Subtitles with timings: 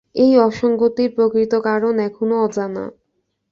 [0.15, 2.85] এই অসংগতির প্রকৃত কারণ এখনো অজানা।